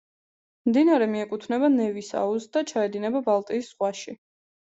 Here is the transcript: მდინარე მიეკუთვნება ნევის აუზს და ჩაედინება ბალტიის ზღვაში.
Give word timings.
მდინარე 0.69 1.07
მიეკუთვნება 1.11 1.69
ნევის 1.73 2.09
აუზს 2.23 2.49
და 2.59 2.65
ჩაედინება 2.73 3.23
ბალტიის 3.29 3.71
ზღვაში. 3.71 4.19